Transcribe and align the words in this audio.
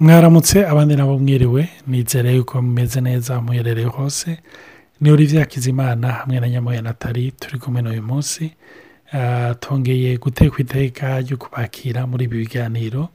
mwaramutse 0.00 0.66
abandi 0.66 0.96
nabo 0.96 1.18
mwiriwe 1.18 1.68
nizere 1.86 2.34
yuko 2.36 2.62
mumeze 2.62 3.00
neza 3.00 3.40
muherereye 3.40 3.86
hose. 3.86 4.38
Ni 5.00 5.10
Olivier 5.10 5.40
Hakizimana 5.40 6.08
hamwe 6.12 6.40
na 6.40 6.48
nyamuye 6.48 6.80
natali 6.80 7.32
turi 7.32 7.58
kumwe 7.58 7.82
n'uyu 7.82 8.02
munsi 8.02 8.52
tongeye 9.60 10.16
guteka 10.18 10.56
iteka 10.62 11.20
ryo 11.20 11.36
kubakira 11.36 12.06
muri 12.06 12.24
ibi 12.24 12.36
biganiro 12.38 13.08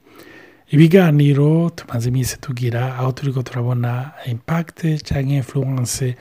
ibiganiro 0.73 1.69
tumaze 1.69 2.09
iminsi 2.09 2.37
tugira 2.41 2.95
aho 2.97 3.11
turi 3.11 3.31
ko 3.33 3.41
turabona 3.43 4.11
impakite 4.25 4.97
cyangwa 4.97 5.33
influence 5.39 6.15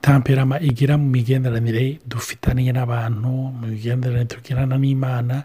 tamperama 0.00 0.58
igira 0.60 0.96
mu 0.98 1.06
migenderanire 1.12 1.98
dufitaniye 2.08 2.72
n'abantu 2.72 3.28
mu 3.28 3.66
migenderanire 3.68 4.24
tugirana 4.26 4.78
n'imana 4.78 5.44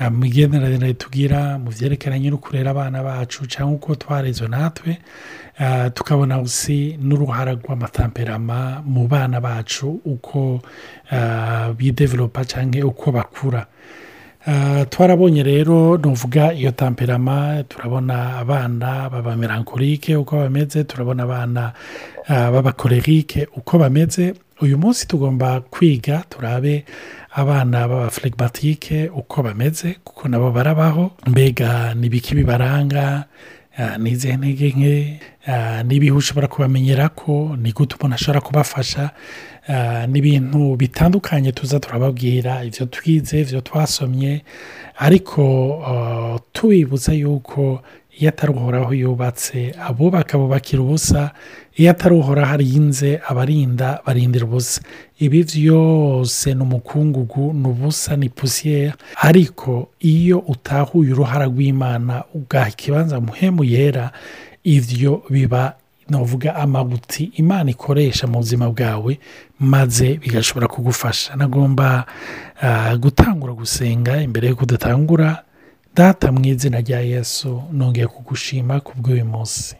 mu 0.00 0.18
migenderanire 0.20 0.94
tugira 0.94 1.58
mu 1.58 1.70
byerekeranye 1.70 2.30
no 2.30 2.36
kurera 2.38 2.70
abana 2.70 3.02
bacu 3.02 3.46
cyangwa 3.48 3.74
uko 3.76 3.94
twarezwe 3.94 4.48
natwe 4.48 4.98
tukabona 5.94 6.40
usi 6.40 6.98
n'uruhara 7.00 7.52
rw'amatamperama 7.56 8.82
mu 8.84 9.08
bana 9.08 9.40
bacu 9.40 10.00
uko 10.04 10.60
bidevelopa 11.76 12.44
cyangwa 12.44 12.84
uko 12.86 13.12
bakura. 13.12 13.66
Twarabonye 14.90 15.42
rero 15.42 15.96
nuvuga 15.98 16.52
iyo 16.52 16.70
tamperama 16.70 17.64
turabona 17.68 18.36
abana 18.38 19.08
baba 19.10 19.36
uko 20.16 20.36
bameze 20.36 20.84
turabona 20.84 21.22
abana 21.22 21.72
b'abakorerike 22.28 23.48
uko 23.56 23.78
bameze 23.78 24.34
uyu 24.60 24.78
munsi 24.78 25.08
tugomba 25.08 25.60
kwiga 25.60 26.24
turabe 26.28 26.84
abana 27.34 27.88
b'aba 27.88 28.10
flegmatike 28.10 29.08
uko 29.08 29.42
bameze 29.42 29.96
kuko 30.04 30.28
nabo 30.28 30.50
barabaho. 30.50 31.10
Mbega 31.26 31.94
ni 31.94 32.06
ibiki 32.06 32.34
bibaranga 32.34 33.24
n'izihe 33.98 34.36
ntege 34.36 34.68
nke 34.76 35.20
n'ibihe 35.84 36.12
ushobora 36.12 36.48
kubamenyera 36.48 37.08
ko 37.08 37.56
ni 37.60 37.72
gute 37.72 37.96
umuntu 37.96 38.14
ashobora 38.14 38.40
kubafasha? 38.40 39.10
N'ibintu 40.08 40.76
bitandukanye 40.76 41.52
tuza 41.52 41.80
turababwira 41.80 42.64
ibyo 42.64 42.86
twize 42.86 43.40
ibyo 43.40 43.60
twasomye 43.60 44.42
ariko 44.98 45.42
tubibutsa 46.52 47.12
yuko 47.12 47.82
iyo 48.18 48.28
atari 48.28 48.52
uhoraho 48.52 48.94
yubatse 48.94 49.74
abubaka 49.88 50.38
bubakira 50.38 50.82
ubusa 50.82 51.30
iyo 51.76 51.90
atari 51.90 52.14
uhoraho 52.14 52.52
arinze 52.54 53.20
abarinda 53.28 54.00
barindira 54.06 54.44
ubusa 54.46 54.80
ibi 55.20 55.44
byose 55.44 56.54
ni 56.54 56.62
umukungugu 56.62 57.52
ni 57.52 57.66
ubusa 57.68 58.16
ni 58.16 58.28
pusiyeri 58.28 58.92
ariko 59.20 59.88
iyo 60.00 60.38
utahuye 60.38 61.12
uruhara 61.12 61.44
rw'imana 61.44 62.24
ugaha 62.34 62.68
ikibanza 62.68 63.20
muhemu 63.20 63.64
yera 63.64 64.12
ibyo 64.64 65.22
biba 65.30 65.76
navuga 66.08 66.54
amabuti 66.56 67.24
imana 67.36 67.70
ikoresha 67.70 68.26
mu 68.26 68.38
buzima 68.38 68.70
bwawe 68.70 69.18
maze 69.58 70.14
bigashobora 70.16 70.68
kugufasha. 70.68 71.36
Nagomba 71.36 72.06
gutangura 73.00 73.52
gusenga 73.52 74.22
imbere 74.22 74.48
y'uko 74.48 74.62
udatangura 74.64 75.42
data 75.96 76.32
mu 76.32 76.44
izina 76.46 76.80
rya 76.80 77.00
yesu 77.00 77.62
nongeye 77.72 78.06
kugushima 78.06 78.80
ku 78.80 78.92
bw'uyu 78.96 79.24
munsi. 79.24 79.74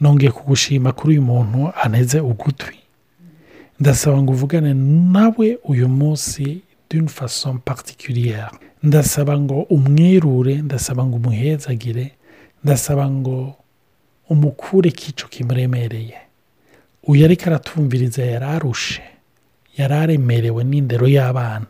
Nongeye 0.00 0.30
kugushima 0.32 0.92
kuri 0.92 1.12
uyu 1.18 1.22
muntu 1.22 1.72
aneze 1.82 2.20
ugutwi. 2.20 2.76
Ndasaba 3.80 4.22
ngo 4.22 4.32
uvugane 4.32 4.74
nawe 5.12 5.58
uyu 5.64 5.88
munsi 5.88 6.60
d'une 6.90 7.08
façon 7.08 7.58
particulière. 7.58 8.50
Ndasaba 8.82 9.38
ngo 9.40 9.62
umwirure 9.70 10.54
ndasaba 10.62 11.04
ngo 11.06 11.16
umuhezagire. 11.16 12.12
Ndasaba 12.64 13.10
ngo 13.10 13.54
umukure 14.28 14.90
kicyo 14.90 15.28
kimuremereye. 15.28 16.16
Uyu 17.06 17.24
ariko 17.24 17.44
aratumviriza 17.46 18.24
yari 18.24 18.44
arushe. 18.44 19.02
Yari 19.78 19.94
aremerewe 19.94 20.64
n'indero 20.64 21.06
y'abana. 21.08 21.66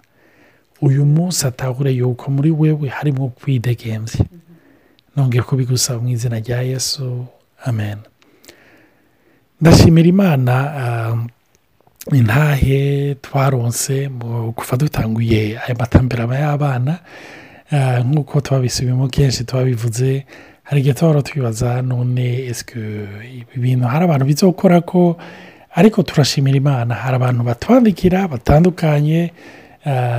Uyu 0.81 1.05
munsi 1.05 1.47
atahure 1.47 1.91
yuko 1.93 2.31
muri 2.31 2.51
wewe 2.51 2.89
harimo 2.89 3.29
kwidegembye 3.29 4.25
nongeye 5.17 5.43
kubigusaba 5.43 6.01
mu 6.01 6.09
izina 6.09 6.39
rya 6.41 6.63
yesu. 6.63 7.27
Amen. 7.65 7.99
Ndashimira 9.61 10.09
imana 10.09 10.55
intahe 12.13 13.15
twaronse 13.15 14.09
kuva 14.57 14.77
dutanguye 14.77 15.59
aya 15.59 15.75
matambera 15.79 16.25
y'abana. 16.39 16.99
Nk'uko 18.05 18.41
twabisubiyemo 18.41 19.09
kenshi 19.09 19.45
twabivuze 19.45 20.27
hari 20.69 20.81
igihe 20.81 20.95
tuhora 20.95 21.23
twibaza 21.23 21.83
none 21.83 22.47
esike 22.51 22.79
ibi 23.41 23.57
bintu 23.63 23.87
hari 23.87 24.05
abantu 24.05 24.25
bizokora 24.27 24.81
ko 24.81 25.17
ariko 25.79 26.03
turashimira 26.03 26.57
imana. 26.57 26.95
Hari 26.95 27.17
abantu 27.17 27.43
batwandikira 27.45 28.29
batandukanye 28.29 29.31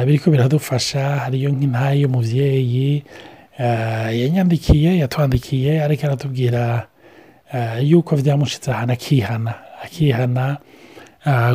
biriko 0.06 0.32
biradufasha. 0.32 1.04
Hariyo 1.28 1.50
nk'intayi 1.52 2.02
y'umubyeyi 2.02 3.04
yanyandikiye 4.22 4.98
yatwandikiye 5.02 5.84
ariko 5.84 6.02
aratubwira 6.08 6.88
yuko 7.82 8.16
byamushyitse 8.16 8.72
ahantu 8.72 8.94
akihana 8.94 9.54
akihana 9.84 10.46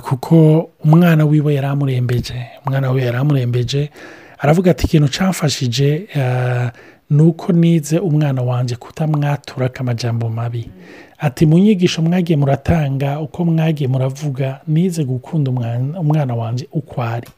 kuko 0.04 0.34
umwana 0.84 1.24
wiwe 1.24 1.54
yari 1.54 1.66
amurembeje 1.66 2.38
umwana 2.66 2.90
we 2.92 3.00
yari 3.06 3.16
amurembeje 3.16 3.90
aravuga 4.42 4.70
ati 4.70 4.84
ikintu 4.86 5.08
cyamfashije 5.14 5.88
ni 7.12 7.22
uko 7.22 7.52
nize 7.52 7.98
umwana 7.98 8.42
wanjye 8.42 8.76
kutamwatura 8.76 9.70
amajambo 9.80 10.28
mabi. 10.28 10.70
Ati 11.18 11.46
mu 11.46 11.58
nyigisho 11.58 12.02
mwagiye 12.02 12.36
muratanga 12.36 13.20
uko 13.20 13.44
mwagiye 13.44 13.88
muravuga 13.88 14.60
nize 14.66 15.04
gukunda 15.04 15.50
umwana 16.00 16.34
wanjye 16.34 16.68
uko 16.72 17.02
ari 17.02 17.28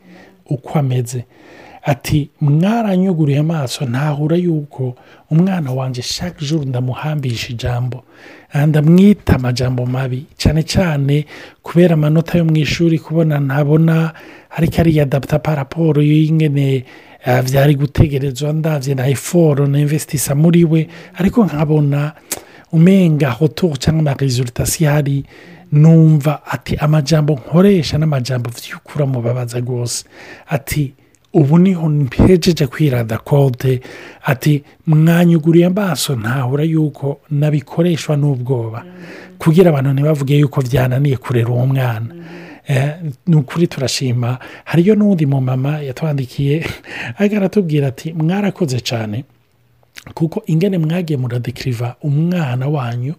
uko 0.46 0.78
ameze. 0.78 1.24
Ati 1.82 2.30
mwaranyuguriye 2.40 3.38
amaso 3.38 3.84
ntahura 3.84 4.36
yuko 4.36 4.94
umwana 5.30 5.72
wanjye 5.72 6.02
shaka 6.02 6.40
juru 6.44 6.64
ndamuhambisha 6.64 7.48
ijambo. 7.52 8.04
Ndamwita 8.66 9.34
amajambo 9.34 9.86
mabi 9.86 10.26
cyane 10.36 10.62
cyane 10.62 11.26
kubera 11.62 11.94
amanota 11.94 12.38
yo 12.38 12.44
mu 12.44 12.56
ishuri 12.56 12.98
kubona 12.98 13.40
ntabona 13.40 14.12
ariko 14.56 14.76
ariyadaputa 14.80 15.38
paraporo 15.38 16.02
y'ingene 16.02 16.84
byari 17.44 17.74
gutegerezwa 17.74 18.52
ndabye 18.52 18.94
na 18.94 19.08
eforo 19.08 19.66
na 19.66 19.78
imvesitisa 19.80 20.34
muri 20.34 20.64
we 20.64 20.88
ariko 21.14 21.44
nkabona 21.44 22.12
umenga 22.72 23.30
hoto 23.30 23.72
cyangwa 23.78 24.00
amarizulitasi 24.12 24.84
ihari 24.84 25.24
numva 25.72 26.46
ati 26.46 26.76
amajambo 26.76 27.32
nkoresha 27.34 27.98
n'amajambo 27.98 28.50
by'ukura 28.50 29.06
mubabaza 29.06 29.60
rwose 29.60 30.04
ati 30.48 30.92
ubu 31.32 31.58
ni 31.58 31.72
ho 31.74 31.88
mpejeje 31.88 32.66
kwirada 32.66 33.18
kode 33.18 33.80
ati 34.24 34.62
mwanyuguriye 34.86 35.66
amaso 35.66 36.16
ntahura 36.16 36.64
yuko 36.64 37.20
nabikoreshwa 37.30 38.16
n'ubwoba. 38.16 38.84
Kugira 39.38 39.70
abantu 39.70 39.92
ntibavuge 39.92 40.38
yuko 40.38 40.62
byananiye 40.62 41.16
kurera 41.16 41.48
uwo 41.48 41.66
mwana. 41.66 42.06
Ni 43.26 43.36
ukuri 43.36 43.66
turashima. 43.66 44.38
Hariyo 44.64 44.94
n'undi 44.94 45.26
mu 45.26 45.40
mama 45.40 45.80
yatwandikiye 45.80 46.66
aratubwira 47.18 47.88
ati 47.88 48.12
mwarakoze 48.12 48.80
cyane 48.80 49.24
kuko 50.14 50.42
ingene 50.46 50.78
mwagiye 50.78 51.18
muradekiriva 51.18 51.96
umwana 52.02 52.68
wanyu 52.68 53.14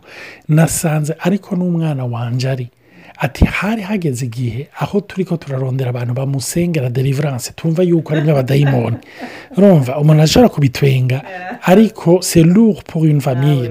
nasanze 0.47 1.15
ariko 1.19 1.55
n'umwana 1.55 2.05
wanjye 2.05 2.49
ari. 2.49 2.69
Ati 3.17 3.45
hari 3.45 3.81
hageze 3.81 4.25
igihe 4.25 4.67
aho 4.79 5.01
turi 5.01 5.25
ko 5.25 5.37
turarondera 5.37 5.89
abantu 5.89 6.13
bamusengera 6.13 6.89
deliverance 6.89 7.53
tumva 7.55 7.83
yuko 7.83 8.13
ari 8.13 8.21
nk'abadayimoni 8.21 8.97
urumva 9.57 9.97
umuntu 9.97 10.21
ashobora 10.23 10.49
kubitwenga 10.49 11.21
ariko 11.63 12.21
seruru 12.21 12.81
pour 12.83 13.05
une 13.05 13.21
famille. 13.21 13.69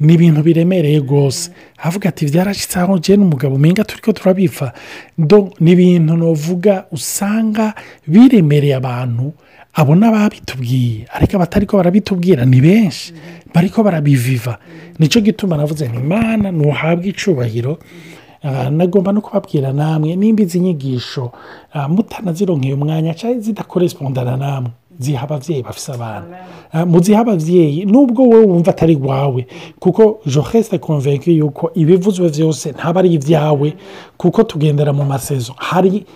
Ni 0.00 0.14
ibintu 0.14 0.42
biremereye 0.42 0.98
rwose. 0.98 1.50
Avuga 1.78 2.08
ati 2.08 2.26
byarashyitse 2.26 2.78
aho 2.78 2.96
njye 2.98 3.16
n'umugabo 3.16 3.54
umenga 3.56 3.84
turi 3.84 4.02
ko 4.02 4.12
turabipfa. 4.12 4.72
Ni 5.60 5.70
ibintu 5.72 6.16
navuga 6.16 6.84
usanga 6.92 7.74
biremereye 8.06 8.74
abantu 8.74 9.32
abo 9.74 9.94
n'ababitubwiye 9.94 11.06
ariko 11.14 11.36
abatari 11.36 11.66
ko 11.66 11.76
barabitubwira 11.76 12.44
ni 12.44 12.60
benshi. 12.60 13.14
Bari 13.54 13.70
ko 13.70 13.82
barabiviva. 13.82 14.58
Nicyo 14.98 15.20
gituma 15.20 15.56
navuze 15.56 15.88
ni 15.88 15.98
imana 15.98 16.50
ntuhabwe 16.50 17.08
icubahiro. 17.10 17.78
Nagomba 18.70 19.12
no 19.12 19.20
kubabwira 19.20 19.72
namwe. 19.72 20.16
Nimba 20.16 20.42
izi 20.42 20.60
nyigisho 20.60 21.32
mutanazironkeye 21.88 22.74
umwanya 22.74 23.14
cyangwa 23.14 23.40
zidakorespondana 23.40 24.36
namwe. 24.36 24.70
Ziha 24.98 25.22
ababyeyi 25.24 25.62
bafite 25.62 25.92
abana. 25.94 26.26
Mu 26.86 26.98
ziha 27.02 27.20
ababyeyi 27.20 27.84
nubwo 27.84 28.22
wowe 28.28 28.44
wumva 28.46 28.70
atari 28.70 28.92
iwawe 28.92 29.46
kuko 29.78 30.18
joheste 30.26 30.78
konvenke 30.78 31.30
yuko 31.32 31.70
ibivuzwe 31.74 32.28
byose 32.28 32.70
ntaba 32.72 33.00
ari 33.00 33.12
ibyawe 33.14 33.74
kuko 34.16 34.42
tugendera 34.42 34.92
mu 34.92 35.04
masezo 35.04 35.52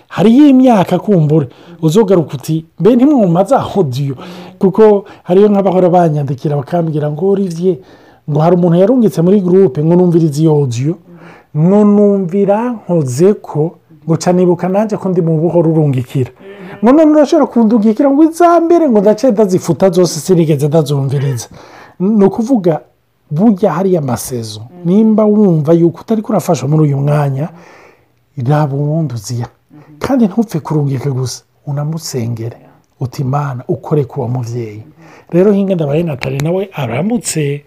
hariyo 0.09 0.47
imyaka 0.47 0.99
kumbura 0.99 1.47
uzogaruka 1.81 2.33
uti 2.37 2.65
mbe 2.79 2.95
ntimwuma 2.95 3.43
za 3.43 3.59
hodiyo 3.59 4.15
kuko 4.59 5.05
hariyo 5.23 5.49
nk'abahora 5.49 5.89
banyandikira 5.89 6.55
bakambwira 6.55 7.11
ngo 7.11 7.29
urivye 7.29 7.79
ngo 8.29 8.39
hari 8.39 8.55
umuntu 8.55 8.77
yarungitse 8.77 9.21
muri 9.21 9.41
gurupe 9.41 9.83
ngo 9.83 9.95
numvirize 9.95 10.41
iyo 10.41 10.55
odiyo 10.61 10.95
ngo 11.57 11.83
numvira 11.83 12.71
nkoze 12.85 13.33
ko 13.33 13.75
ngo 14.05 14.17
nibuka 14.33 14.69
nanjye 14.69 14.97
ko 14.97 15.09
ndi 15.09 15.21
mu 15.21 15.37
buhoro 15.41 15.69
urungikira. 15.71 16.31
None 16.81 17.03
urashobora 17.11 17.45
kundungikira 17.51 18.09
ngo 18.11 18.23
izambere 18.23 18.89
ngo 18.89 18.99
ndace 19.01 19.31
ndazifuta 19.31 19.89
zose 19.89 20.19
sinigeze 20.19 20.67
ndazumviriza 20.67 21.47
ni 21.99 22.25
ukuvuga 22.25 22.79
burya 23.31 23.71
hariya 23.73 23.99
amasezo 23.99 24.61
nimba 24.85 25.23
wumva 25.25 25.73
yuko 25.73 26.01
utari 26.01 26.21
kurafasha 26.21 26.67
muri 26.67 26.83
uyu 26.83 26.97
mwanya 26.97 27.49
raba 28.47 28.75
uwundi 28.75 29.13
uziya 29.13 29.47
kandi 29.99 30.25
ntupfe 30.25 30.59
kurungika 30.59 31.09
gusa 31.11 31.43
unamusengere 31.67 32.57
uti 32.99 33.21
imana 33.21 33.63
ukore 33.67 34.03
ku 34.05 34.27
mubyeyi 34.27 34.83
rero 35.29 35.51
hinga 35.51 35.75
ndabaye 35.75 36.03
nawe 36.43 36.69
aramutse 36.73 37.63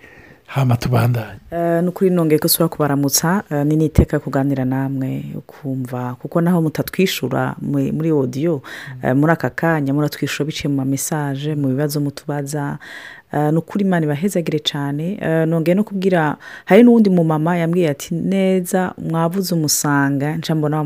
hama 0.54 0.76
tubandanye 0.76 1.40
ni 1.82 1.88
ukuri 1.88 2.10
nongeye 2.10 2.38
ko 2.38 2.46
usura 2.46 2.68
kubaramutsa 2.68 3.42
ni 3.64 3.76
n'iteka 3.76 4.18
kuganira 4.20 4.64
namwe 4.64 5.24
ukumva 5.38 6.14
kuko 6.20 6.40
naho 6.40 6.62
mutatwishyura 6.62 7.56
muri 7.62 8.12
odiyo 8.12 8.60
muri 9.14 9.32
aka 9.32 9.50
kanya 9.50 9.94
muratwishyura 9.94 10.46
biciye 10.46 10.68
mu 10.68 10.76
ma 10.76 10.84
mesaje 10.84 11.54
mu 11.56 11.68
bibazo 11.68 12.00
mutubaza 12.00 12.78
ni 13.32 13.58
ukuri 13.58 13.84
imana 13.84 14.04
ibahezagire 14.06 14.58
cyane. 14.58 15.16
Nongeye 15.46 15.74
no 15.74 15.84
kubwira 15.84 16.36
hari 16.64 16.82
n'uwundi 16.82 17.10
mumama 17.10 17.56
yambwiye 17.56 17.88
ati 17.88 18.14
neza 18.14 18.92
mwavuze 18.98 19.54
umusanga 19.54 20.38
mbona 20.56 20.84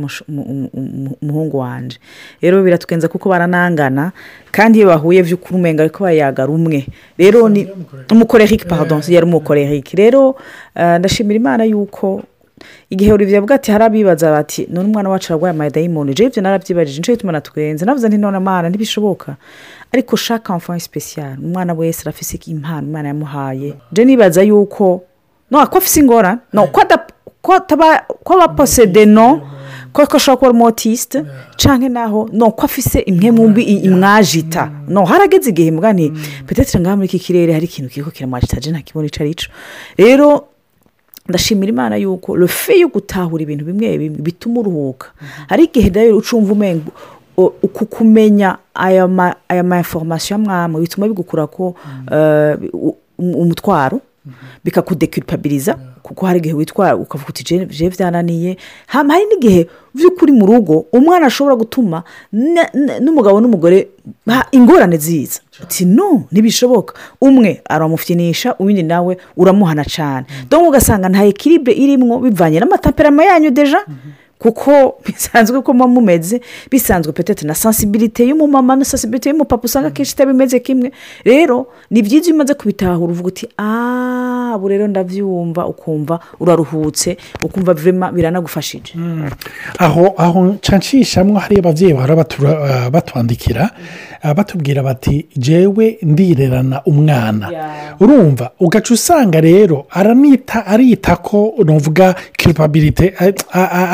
umuhungu 1.22 1.58
wanje. 1.58 1.98
Rero 2.40 2.62
biratugenza 2.62 3.08
kuko 3.08 3.28
baranangana 3.28 4.12
kandi 4.50 4.78
iyo 4.78 4.88
bahuye 4.88 5.22
by'ukuri 5.22 5.54
umenga 5.54 5.82
ariko 5.82 6.04
bayagara 6.04 6.48
umwe. 6.52 6.86
Rero 7.18 7.48
ni 7.48 7.68
umukorerike 8.12 8.64
pardon 8.68 9.02
yari 9.08 9.26
umukorerike 9.26 9.96
rero 9.96 10.36
ndashimira 10.98 11.36
imana 11.36 11.64
yuko 11.64 12.22
igihe 12.90 13.12
uriya 13.12 13.38
avuga 13.38 13.54
ati 13.54 13.70
harabibaza 13.72 14.30
bati 14.30 14.66
none 14.70 14.88
umwana 14.88 15.08
wacu 15.08 15.32
ararwaye 15.32 15.50
amadayimoni 15.54 16.14
jewe 16.14 16.28
ibyo 16.30 16.42
narabyibajije 16.42 16.98
ni 16.98 17.04
cyo 17.04 17.14
gituma 17.14 17.32
natwenze. 17.32 17.84
Navuze 17.84 18.08
nti 18.08 18.18
none 18.18 18.68
ntibishoboka 18.68 19.36
ariko 19.92 20.16
shaka 20.16 20.52
amafani 20.52 20.80
sipesiyare 20.80 21.36
umwana 21.42 21.74
wese 21.74 22.02
arafise 22.02 22.38
impano 22.46 22.86
imana 22.88 23.08
yamuhaye. 23.08 23.74
Je 23.92 24.04
nibaza 24.04 24.42
yuko 24.42 25.02
no 25.50 25.66
ko 25.66 25.78
afise 25.78 26.00
ingorane? 26.00 26.40
No 26.52 26.66
ko 26.66 27.52
aba 28.34 28.48
posede 28.56 29.06
no? 29.06 29.40
Ko 29.92 30.02
ashobora 30.02 30.36
kuba 30.36 30.50
umutisite 30.50 31.24
cyangwa 31.56 31.88
naho? 31.88 32.28
No 32.32 32.50
ko 32.50 32.64
afise 32.66 33.00
imwe 33.00 33.30
mu 33.30 33.48
mbi 33.48 33.62
imwajita 33.62 34.70
no 34.88 35.04
harageze 35.04 35.50
igihe 35.50 35.70
mbwani 35.70 36.12
petetire 36.46 36.80
ngaha 36.80 36.96
muri 36.96 37.06
iki 37.08 37.18
kirere 37.18 37.52
hari 37.52 37.64
ikintu 37.64 37.90
kiri 37.90 38.10
kiramwajita 38.10 38.60
je 38.60 38.70
ntakibona 38.70 39.06
icyo 39.06 39.22
ari 39.24 39.34
cyo 39.34 39.48
rero 39.96 40.44
ndashimira 41.28 41.70
imana 41.70 41.96
yuko 41.96 42.36
rufe 42.36 42.78
yo 42.80 42.88
gutahura 42.88 43.42
ibintu 43.42 43.64
bimwe 43.64 43.98
bimwe 43.98 44.18
bituma 44.22 44.60
uruhuka. 44.60 45.06
Hari 45.48 45.64
igihe 45.64 45.88
rero 45.90 46.16
ucumva 46.16 46.52
umengo 46.52 46.90
uku 47.36 47.86
kumenya 47.86 48.56
aya 48.74 49.08
ma 49.08 49.34
inforomasiyo 49.78 50.36
amwamwe 50.36 50.80
bituma 50.80 51.08
bigukura 51.08 51.46
ko 51.46 51.74
umutwaro 53.18 54.00
bikakudekiripabiriza 54.64 55.78
kuko 56.02 56.26
hari 56.26 56.38
igihe 56.38 56.54
witwara 56.54 56.96
ukavuga 56.96 57.28
uti 57.30 57.66
je 57.66 57.90
byananiye? 57.90 58.56
Hari 58.86 59.24
n'igihe 59.26 59.66
by'ukuri 59.94 60.32
mu 60.32 60.46
rugo 60.46 60.86
umwana 60.92 61.26
ashobora 61.26 61.56
gutuma 61.56 62.02
n'umugabo 63.00 63.40
n'umugore 63.40 63.88
ingorane 64.52 64.96
ziza. 64.96 65.40
Uti 65.62 65.84
no 65.84 66.24
ntibishoboka. 66.32 66.94
Umwe 67.20 67.60
aramufyinisha 67.68 68.54
uwundi 68.58 68.82
nawe 68.82 69.16
uramuhana 69.36 69.84
cyane 69.84 70.26
dore 70.50 70.68
ugasanga 70.68 71.08
nta 71.08 71.24
ekiribe 71.24 71.72
irimo 71.72 72.18
bivanye 72.20 72.60
n'amataperama 72.60 73.24
yanyu 73.24 73.50
deja. 73.50 73.80
Kuko 74.38 74.98
bisanzwe 75.06 75.62
ko 75.62 75.72
muba 75.72 75.86
mumeze 75.86 76.40
bisanzwe 76.70 77.12
petete 77.12 77.46
na 77.46 77.54
sansibilite 77.54 78.20
y'umumama 78.28 78.76
na 78.76 78.84
sansibilite 78.84 79.28
y'umupapa 79.30 79.64
usanga 79.64 79.88
akenshi 79.88 80.12
itaba 80.12 80.30
imeze 80.30 80.60
kimwe. 80.60 80.92
Rero 81.24 81.66
ni 81.90 82.02
byiza 82.02 82.26
iyo 82.28 82.34
umaze 82.36 82.54
kubitahura 82.54 83.12
uvuga 83.12 83.28
uti 83.28 83.48
aaa 83.58 84.45
ubu 84.56 84.68
rero 84.68 84.86
ndabyumva 84.88 85.66
ukumva 85.66 86.20
uraruhutse 86.40 87.16
ukumva 87.42 87.74
biranagufashije. 88.12 88.94
Aho 89.78 90.14
aho 90.16 90.44
nshanshishamwo 90.46 91.38
hariyo 91.38 91.60
ababyeyi 91.60 91.94
bahora 91.94 92.16
batwandikira 92.90 93.70
batubwira 94.36 94.82
bati 94.82 95.26
jewe 95.36 95.98
ndirerana 96.02 96.82
umwana. 96.84 97.50
Urumva 98.00 98.50
ugaca 98.60 98.90
usanga 98.94 99.40
rero 99.40 99.86
aranita 99.90 100.66
arita 100.66 101.16
ko 101.16 101.54
nuvuga 101.64 102.14
kiripabirite 102.36 103.14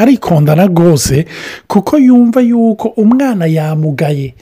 arikondana 0.00 0.67
rwose 0.67 1.26
kuko 1.69 1.99
yumva 1.99 2.41
yuko 2.41 2.88
umwana 2.97 3.47
yamugaye 3.47 4.35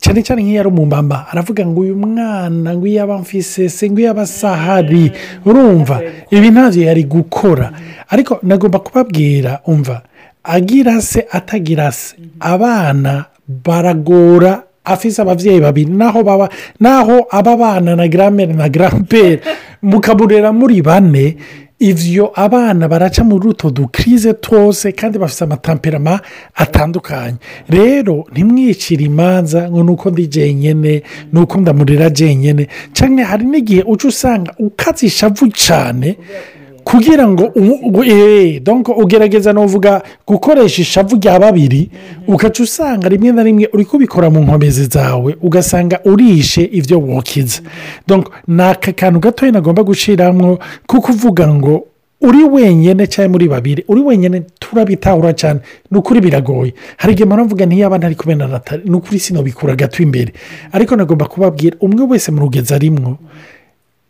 cyane 0.00 0.22
cyane 0.22 0.42
nk'iyo 0.42 0.60
ari 0.60 0.68
umumama 0.68 1.26
aravuga 1.30 1.66
ngo 1.66 1.80
uyu 1.80 1.96
mwana 1.96 2.72
ngo 2.76 2.86
iyo 2.86 3.02
aba 3.04 3.18
mfise 3.18 3.68
se 3.68 3.90
ngo 3.90 4.00
iyo 4.00 4.10
aba 4.10 4.22
asahari 4.22 5.12
urumva 5.44 6.00
ibi 6.30 6.50
ntabyo 6.50 6.82
yari 6.86 7.04
gukora. 7.04 7.72
Ariko 8.08 8.38
nagomba 8.42 8.78
kubabwira 8.78 9.60
umva 9.66 10.02
agira 10.44 11.00
se 11.00 11.26
atagira 11.30 11.92
se 11.92 12.16
abana 12.40 13.24
baragora 13.46 14.62
afise 14.84 15.22
ababyeyi 15.22 15.60
babiri 15.60 15.90
naho 15.90 16.22
baba 16.22 16.48
naho 16.80 17.26
aba 17.30 17.56
bana 17.56 17.96
na 17.96 18.08
garamere 18.08 18.52
na 18.52 18.68
garampere 18.68 19.40
mukaburera 19.82 20.52
muri 20.52 20.82
bane 20.82 21.36
ibyo 21.82 22.30
abana 22.34 22.88
baraca 22.88 23.22
muri 23.24 23.48
utu 23.48 23.70
dukirize 23.70 24.32
twose 24.34 24.92
kandi 24.92 25.18
bafite 25.18 25.42
amatamperama 25.44 26.20
atandukanye. 26.54 27.36
Rero 27.68 28.24
ntimwicire 28.32 29.04
imanza 29.04 29.70
ngo 29.70 29.82
ni 29.82 29.90
uko 29.90 30.10
ndi 30.10 30.26
jenyine 30.26 31.02
ni 31.32 31.38
uko 31.40 31.58
ndamurira 31.60 32.10
jenyine 32.10 32.68
cyangwa 32.92 33.24
hari 33.24 33.44
n'igihe 33.44 33.82
uca 33.82 34.04
usanga 34.08 34.54
ukatse 34.58 35.06
ishavu 35.06 35.48
cyane 35.50 36.16
kugira 36.92 37.24
ngo 37.28 37.44
ugerageza 39.02 39.52
n'uvuga 39.52 40.02
gukoresha 40.26 40.82
ishavu 40.82 41.16
rya 41.16 41.38
babiri 41.40 41.90
ugaca 42.28 42.60
usanga 42.62 43.08
rimwe 43.08 43.32
na 43.32 43.42
rimwe 43.42 43.68
uri 43.72 43.84
kubikora 43.84 44.30
mu 44.30 44.40
nkomezi 44.40 44.84
zawe 44.84 45.36
ugasanga 45.42 46.00
urishe 46.04 46.62
ibyo 46.72 47.00
wokiza 47.00 47.60
ni 48.48 48.62
aka 48.62 48.92
kantu 48.92 49.20
gatoya 49.20 49.52
nagomba 49.52 49.82
gushyiramo 49.82 50.58
kuko 50.86 51.12
uvuga 51.12 51.48
ngo 51.48 51.84
uri 52.20 52.44
wenyine 52.44 53.06
cyangwa 53.06 53.32
muri 53.32 53.48
babiri 53.48 53.84
uri 53.88 54.00
wenyine 54.00 54.42
turabitahura 54.58 55.32
cyane 55.32 55.60
ni 55.90 55.98
ukuri 55.98 56.20
biragoye. 56.20 56.74
Hari 56.96 57.12
igihe 57.12 57.26
mpamvu 57.26 57.56
ntiyaba 57.66 57.98
ntari 57.98 58.14
kubena 58.14 58.46
natali 58.46 58.82
ni 58.84 58.94
ukuri 58.96 59.18
sinabikura 59.18 59.74
gato 59.76 60.02
imbere. 60.02 60.32
Ariko 60.72 60.96
nagomba 60.96 61.26
kubabwira 61.26 61.76
umwe 61.80 62.06
wese 62.06 62.30
mu 62.32 62.40
rugezi 62.40 62.74
arimwo 62.74 63.18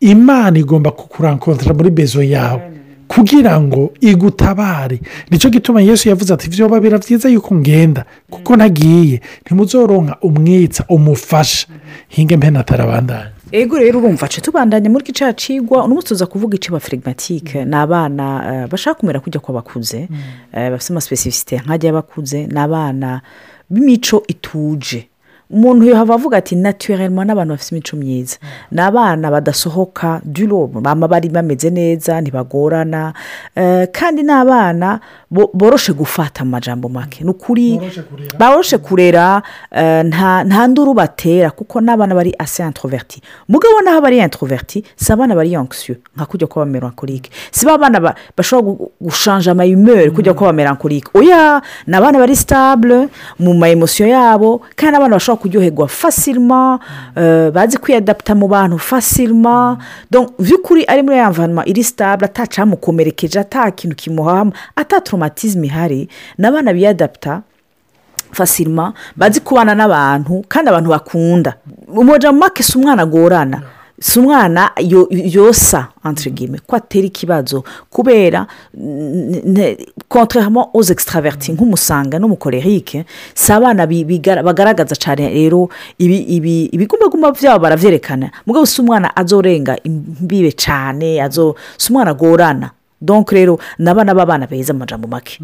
imana 0.03 0.59
igomba 0.59 0.91
kukurankontara 0.91 1.73
muri 1.73 1.89
bezo 1.89 2.23
yawe. 2.23 2.61
Kugira 3.07 3.61
ngo 3.61 3.93
igutabare. 4.01 4.99
Nicyo 5.31 5.49
gituma 5.49 5.81
yesu 5.81 6.09
yavuze 6.09 6.33
ati 6.33 6.49
byoba 6.49 6.79
bira 6.79 6.97
byiza 6.97 7.29
yuko 7.29 7.55
ngenda 7.55 8.05
kuko 8.29 8.55
ntagiye 8.55 9.21
ntimuzoronka 9.45 10.17
umwitsa 10.21 10.83
umufasha. 10.89 11.67
Hinge 12.07 12.37
mbe 12.37 12.49
natarabandanya 12.51 13.31
ego 13.51 13.77
rero 13.77 13.99
urumva 13.99 14.25
ace 14.25 14.41
tubandanya 14.41 14.89
muri 14.89 15.05
gica 15.05 15.33
cigwa 15.33 15.83
uno 15.85 15.93
munsi 15.93 16.07
tuza 16.07 16.25
kuvuga 16.25 16.55
iciba 16.55 16.79
firigimatike 16.79 17.65
ni 17.65 17.75
abana 17.75 18.67
bashaka 18.71 18.99
kumera 18.99 19.19
kujya 19.19 19.39
kw'abakuze 19.39 20.07
bafite 20.53 20.89
amasipesifisite 20.93 21.61
nk'ajya 21.61 21.87
y'abakuze 21.87 22.47
ni 22.49 22.59
abana 22.59 23.21
b'imico 23.69 24.23
ituje. 24.27 25.05
Umuntu 25.53 25.85
yahava 25.89 26.13
avuga 26.13 26.37
ati 26.37 26.55
naturelma 26.55 27.25
n'abantu 27.25 27.53
bafite 27.53 27.71
imico 27.75 27.95
myiza. 27.97 28.37
Ni 28.71 28.81
abana 28.81 29.31
badasohoka 29.31 30.21
durobo 30.25 30.81
baba 30.81 31.07
bari 31.07 31.29
bameze 31.29 31.69
neza 31.69 32.21
ntibagorana. 32.21 33.13
Kandi 33.91 34.23
ni 34.23 34.31
abana 34.31 34.99
boroshe 35.53 35.93
gufata 35.93 36.41
amajambo 36.41 36.89
make. 36.89 37.23
Ni 37.23 37.29
ukuri 37.29 37.79
baroshe 38.39 38.77
kurera. 38.77 39.41
nta 40.03 40.67
nduru 40.67 40.93
batera 40.93 41.51
kuko 41.51 41.81
n'abana 41.81 42.15
bari 42.15 42.33
ase 42.39 42.63
introverti 42.63 43.21
mugabo 43.49 43.81
naho 43.81 44.01
bari 44.01 44.17
introverti 44.17 44.83
si 44.95 45.13
abana 45.13 45.35
bari 45.35 45.53
yonkisiyo 45.53 45.97
nka 46.15 46.25
kujya 46.25 46.47
kuba 46.47 46.65
melancholique. 46.65 47.29
Si 47.51 47.65
ba 47.65 47.77
bana 47.77 48.13
bashobora 48.37 48.89
gushanja 49.01 49.51
amayimeri 49.51 50.11
kujya 50.11 50.33
kuba 50.33 50.53
melancholique. 50.53 51.09
Oya 51.13 51.61
ni 51.87 51.95
abana 51.95 52.19
bari 52.19 52.35
sitabule 52.35 53.09
mu 53.39 53.53
ma 53.53 53.69
emosiyo 53.69 54.07
yabo 54.09 54.61
kandi 54.75 54.97
abana 54.97 55.15
bashobora 55.15 55.41
kuryoherwa 55.47 55.87
fasirima 55.87 56.79
bazi 57.53 57.77
kwiyadaputa 57.77 58.35
mu 58.35 58.47
bantu 58.47 58.79
fasirima 58.79 59.77
by'ukuri 60.39 60.85
ari 60.87 61.03
muri 61.03 61.17
ya 61.17 61.29
mvanwa 61.29 61.67
iri 61.67 61.83
sitabule 61.83 62.25
atacamukomerekeje 62.25 63.39
ata 63.39 63.71
kintu 63.71 63.95
kimuhama 63.95 64.51
ataturomatizme 64.75 65.67
ihari 65.67 66.07
ni 66.37 66.47
abana 66.47 66.73
biyadaputa 66.73 67.41
fasirima 68.31 68.93
bazi 69.15 69.39
kubana 69.39 69.75
n'abantu 69.75 70.45
kandi 70.47 70.69
abantu 70.69 70.89
bakunda. 70.89 71.53
Umujama 71.87 72.39
make 72.39 72.63
si 72.63 72.77
umwana 72.77 73.01
agorana. 73.03 73.61
Si 73.99 74.19
umwana 74.19 74.71
yo- 74.81 75.07
yosa 75.11 75.87
guillemets 76.29 76.63
ko 76.67 76.75
atera 76.75 77.05
ikibazo. 77.07 77.63
Kubera 77.89 78.47
contrairement 80.09 80.69
aux 80.73 80.89
extraverti 80.91 81.51
nk'umusanga 81.53 82.19
n'umukorerike 82.19 83.05
si 83.35 83.51
abana 83.51 83.87
bagaragaza 84.43 84.95
cyane 84.95 85.29
rero 85.29 85.69
ibi- 85.99 86.25
ibi- 86.35 86.69
ibigumbagumba 86.73 87.31
byabo 87.31 87.59
baravyerekana 87.63 88.31
mugabo 88.45 88.65
si 88.65 88.81
umwana 88.81 89.15
azorenga 89.15 89.77
imbibe 89.83 90.51
cyane 90.51 91.21
si 91.77 91.91
umwana 91.91 92.11
agorana. 92.11 92.71
Donc 93.01 93.31
rero 93.31 93.59
ni 93.79 93.89
abana 93.89 94.13
b'abana 94.15 94.47
beza 94.47 94.73
amajambo 94.73 95.07
make. 95.07 95.39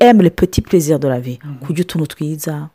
Aime 0.00 0.22
le 0.22 0.30
petit 0.30 0.60
plaisir 0.62 0.98
de 0.98 1.08
la 1.08 1.18
vie? 1.20 1.38
Kurya 1.60 1.82
utuntu 1.82 2.06
twiza 2.06 2.68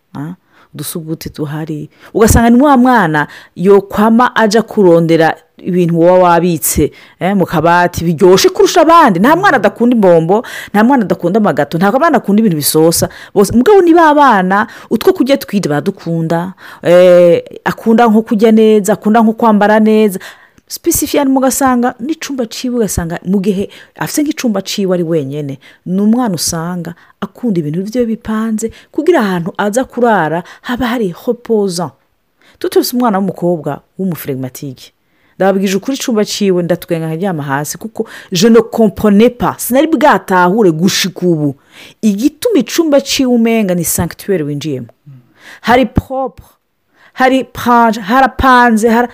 udusuguti 0.74 1.30
duhari. 1.30 1.90
Ugasanga 2.14 2.50
ni 2.50 2.62
wa 2.64 2.78
mwana 2.78 3.28
yokwama 3.56 4.36
ajya 4.36 4.62
kurondera 4.62 5.36
ibintu 5.58 6.00
wowe 6.00 6.20
wabitse 6.20 6.92
eh, 7.20 7.36
mu 7.36 7.46
kabati 7.46 8.04
biryoshye 8.06 8.50
kurusha 8.50 8.82
abandi. 8.82 9.20
Nta 9.20 9.36
mwana 9.36 9.58
adakunda 9.58 9.96
imbombo 9.96 10.46
nta 10.74 10.84
mwana 10.84 11.04
adakunda 11.04 11.38
amagato 11.40 11.78
ntabwo 11.78 11.98
abana 11.98 12.18
akunda 12.18 12.40
ibintu 12.40 12.58
bisosa. 12.58 13.10
Bose 13.34 13.54
mugabo 13.58 13.82
ni 13.82 13.94
ba 13.94 14.14
bana 14.14 14.68
utwo 14.90 15.14
kurya 15.14 15.38
twirya 15.38 15.70
baradukunda 15.70 16.54
eh, 16.84 17.44
akunda 17.66 18.08
nko 18.08 18.22
kurya 18.22 18.52
neza 18.52 18.94
akunda 18.94 19.22
nko 19.22 19.34
kwambara 19.34 19.80
neza. 19.80 20.20
Sipesifiyani 20.68 21.30
mugasanga 21.32 21.96
n'icumba 22.00 22.46
ciwe 22.46 22.76
ugasanga 22.76 23.20
mu 23.26 23.40
gihe 23.42 23.70
afite 23.96 24.22
nk'icumba 24.24 24.62
ciwe 24.62 24.94
ari 24.94 25.04
wenyine 25.04 25.60
ni 25.86 26.02
umwana 26.02 26.36
usanga 26.36 26.96
akunda 27.22 27.60
ibintu 27.60 27.84
bye 27.88 28.06
bipanze 28.06 28.72
kugira 28.92 29.20
ahantu 29.20 29.54
aza 29.58 29.84
kurara 29.86 30.44
haba 30.62 30.86
hari 30.88 31.10
hopoza 31.12 31.92
tutose 32.60 32.96
umwana 32.96 33.18
w'umukobwa 33.18 33.82
w'umufirimatike 33.98 34.92
ndababwije 35.38 35.78
ukuri 35.78 35.96
icumba 35.98 36.26
ciwe 36.26 36.64
ndatwenga 36.64 37.08
nkaryama 37.08 37.44
hasi 37.44 37.78
kuko 37.78 38.10
je 38.32 38.50
ne 38.50 38.62
compone 38.62 39.30
pas 39.30 39.68
sinari 39.68 39.88
bwatahure 39.88 40.72
gushika 40.72 41.22
ubu. 41.28 41.56
Igituma 42.02 42.60
icumba 42.60 43.02
ciwe 43.02 43.30
umenga 43.34 43.76
ni 43.76 43.86
sanctuaire 43.86 44.44
winjiyemo. 44.44 44.88
Hari 45.62 45.86
propre 45.86 46.46
hari 47.14 47.44
panje 47.44 48.00
harapanze 48.02 48.90
hara 48.90 49.10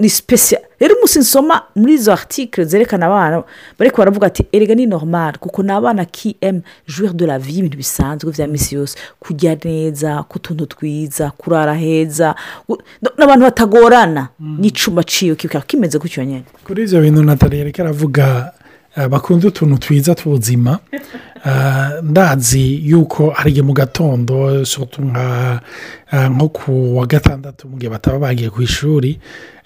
ni 0.00 0.08
special 0.08 0.62
rero 0.80 0.94
umunsi 0.94 1.18
nsoma 1.18 1.62
muri 1.76 1.94
izo 1.94 2.12
article 2.12 2.64
zerekana 2.64 3.06
abana 3.06 3.42
bariko 3.78 3.96
baravuga 3.98 4.26
ati 4.26 4.46
erega 4.52 4.74
ni 4.74 4.86
normal 4.86 5.38
kuko 5.38 5.62
ni 5.62 5.72
abana 5.72 6.04
ki 6.04 6.36
eme 6.40 6.62
jouir 6.86 7.12
de 7.12 7.26
la 7.26 7.38
vie 7.38 7.58
ibintu 7.58 7.76
bisanzwe 7.76 8.32
vya 8.32 8.46
misi 8.46 8.74
yose. 8.74 8.96
Kurya 9.20 9.56
neza 9.64 10.22
ku 10.28 10.38
tuntu 10.38 10.66
twiza 10.66 11.30
kurara 11.30 11.74
heza 11.74 12.34
n'abantu 13.18 13.44
batagorana. 13.44 14.28
N'icumba 14.40 15.02
ciwe 15.02 15.36
kikaba 15.36 15.64
kimeze 15.64 15.98
gutyo 15.98 16.24
nyene. 16.24 16.44
Kuri 16.64 16.82
ibyo 16.82 17.00
bintu 17.00 17.22
natali 17.22 17.60
ariko 17.60 17.82
aravuga 17.82 18.52
eh, 18.96 19.08
bakunda 19.08 19.48
utuntu 19.48 19.78
twiza 19.78 20.14
tw'ubuzima. 20.14 20.78
ndazi 22.02 22.80
yuko 22.90 23.34
igihe 23.46 23.62
mu 23.62 23.72
gatondo 23.72 24.64
eh, 26.12 26.30
nko 26.30 26.48
ku 26.48 26.96
wa 26.96 27.06
gatandatu 27.06 27.68
mu 27.68 27.76
gihe 27.76 27.90
bataba 27.90 28.18
bagiye 28.18 28.50
ku 28.50 28.62
ishuri. 28.62 29.18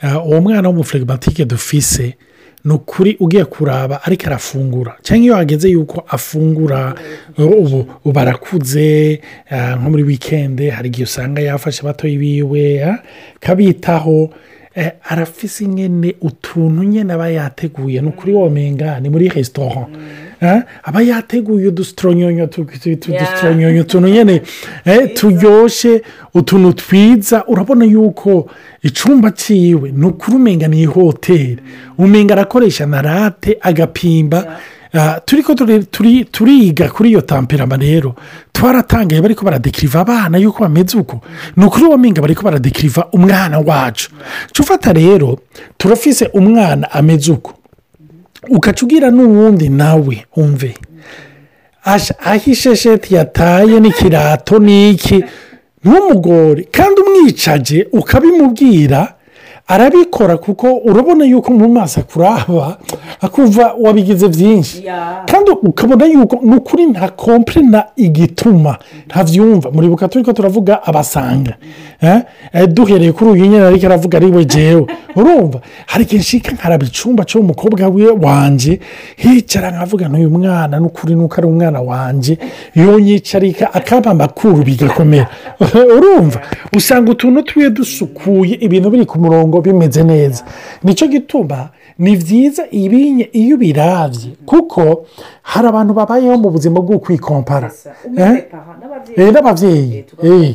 Eh, 0.02 0.26
uwo 0.26 0.40
mwana 0.40 0.68
w'umufirimatike 0.68 1.44
dufise 1.44 2.14
ni 2.64 2.72
ukuri 2.72 3.16
ugiye 3.20 3.44
kuraba 3.44 4.02
ariko 4.04 4.26
arafungura. 4.26 4.96
Cyangwa 5.02 5.24
iyo 5.24 5.34
hageze 5.36 5.68
yuko 5.68 6.04
afungura 6.08 6.94
eh, 7.38 7.46
ubu 7.46 7.86
ubu 8.04 8.18
arakuze 8.20 9.20
eh, 9.50 9.76
nko 9.80 9.90
muri 9.90 10.02
wikende 10.02 10.70
hari 10.70 10.88
igihe 10.88 11.04
usanga 11.04 11.40
yafashe 11.42 11.82
batoya 11.82 12.18
biwe 12.18 12.60
eh, 12.74 12.94
kabitaho 13.40 14.22
eh, 14.22 14.28
arafise 15.08 15.66
nyine 15.66 16.14
utuntu 16.20 16.82
nyine 16.82 17.12
aba 17.12 17.28
yateguye 17.30 18.00
ni 18.00 18.08
ukuri 18.08 18.32
womenga 18.32 19.00
ni 19.00 19.08
muri 19.08 19.28
resitora 19.28 19.86
eh, 20.40 20.62
aba 20.82 21.02
yateguye 21.02 21.68
udusitonyonyo 21.68 22.44
udusitonyonyo 22.44 23.80
utuntu 23.80 24.08
nyine 24.08 24.42
eh, 24.84 25.14
turyoshye 25.14 26.02
utuntu 26.34 26.72
twiza. 26.72 27.44
Urabona 27.46 27.84
yuko 27.84 28.50
icumba 28.82 29.30
cyiwe 29.30 29.92
ni 29.92 30.06
ukuri 30.06 30.36
umenga 30.36 30.68
ni 30.68 30.84
hoteli 30.84 31.58
umenga 31.98 32.34
arakoresha 32.34 32.86
na 32.86 33.02
rate 33.02 33.58
agapimba. 33.60 34.58
Turi 35.26 35.42
ko 35.42 35.52
turi- 35.54 35.86
turi- 35.90 36.24
turiga 36.24 36.88
kuri 36.88 37.10
iyo 37.10 37.20
tamperama 37.20 37.76
rero 37.76 38.14
twaratangaye 38.52 39.22
bari 39.22 39.34
ko 39.34 39.44
baradekiriva 39.44 40.00
abana 40.00 40.38
yuko 40.38 40.62
bameze 40.62 40.98
uko 40.98 41.20
ni 41.56 41.64
ukuri 41.64 41.84
uwo 41.84 41.98
mpinga 41.98 42.20
bari 42.20 42.34
ko 42.34 42.42
baradekiriva 42.42 43.08
umwana 43.12 43.58
wacu 43.58 44.10
ufata 44.60 44.92
rero 44.92 45.38
turafise 45.78 46.26
umwana 46.34 46.90
ameze 46.92 47.32
uko 47.32 47.54
ugaca 48.48 48.82
ugira 48.86 49.10
n'uwundi 49.10 49.68
nawe 49.68 50.26
umve 50.36 50.74
aho 51.84 52.50
ishesheti 52.50 53.14
yataye 53.14 53.80
n'ikirato 53.80 54.58
n'iki 54.58 55.24
ntumugore 55.84 56.68
kandi 56.72 57.00
umwicaje 57.00 57.88
ukabimubwira 57.92 59.13
arabikora 59.68 60.36
kuko 60.36 60.76
urabona 60.84 61.24
yuko 61.24 61.52
mu 61.52 61.68
maso 61.68 62.00
akuraba 62.00 62.78
akumva 63.20 63.74
wabigize 63.80 64.28
byinshi. 64.28 64.84
Kandi 65.26 65.50
ukabona 65.50 66.04
yuko 66.06 66.38
ni 66.42 66.54
ukuri 66.56 66.86
nta 66.86 67.08
kompurena 67.08 67.84
igituma 67.96 68.78
ntabyumva 69.06 69.70
muribuka 69.70 70.08
turi 70.08 70.24
ko 70.24 70.32
turavuga 70.32 70.82
abasanga 70.84 71.54
Eh, 72.04 72.20
eh, 72.52 72.66
duhereye 72.68 73.12
kuri 73.12 73.30
uyu 73.30 73.46
nyine 73.46 73.64
ariko 73.64 73.86
aravuga 73.86 74.18
ari 74.18 74.26
we 74.26 74.44
jewe. 74.44 74.86
Urumva? 75.16 75.60
Hari 75.86 76.04
igihe 76.04 76.20
nshika 76.20 76.52
nkaraba 76.52 76.84
icumba 76.86 77.24
cy'umukobwa 77.24 77.88
we 77.88 78.10
wanje 78.10 78.80
hicara 79.16 79.70
nkavuga 79.70 80.08
n'uyu 80.08 80.30
mwana 80.30 80.80
n'ukuri 80.80 81.14
nuko 81.14 81.34
ari 81.38 81.46
umwana 81.46 81.80
wanje 81.80 82.38
yonyicarika 82.74 83.74
akaba 83.74 84.10
amakuru 84.10 84.62
bigakomera. 84.64 85.28
Urumva? 85.96 86.40
Usanga 86.76 87.10
utuntu 87.12 87.42
twiwe 87.42 87.70
dusukuye 87.70 88.54
ibintu 88.60 88.90
biri 88.90 89.06
ku 89.06 89.18
murongo 89.18 89.53
bimeze 89.60 90.02
neza. 90.04 90.44
Nicyo 90.82 91.06
gituma 91.08 91.68
ni 91.98 92.16
byiza 92.16 92.62
ibinye 92.70 93.28
iyo 93.32 93.56
ubirabye 93.56 94.30
kuko 94.46 95.06
hari 95.42 95.68
abantu 95.68 95.94
babayeho 95.94 96.38
mu 96.38 96.50
buzima 96.50 96.80
bwo 96.80 96.98
kwikompara. 96.98 97.70
Eh? 98.16 98.44
Eh, 99.16 99.32
n'ababyeyi 99.32 100.04
Eh. 100.22 100.54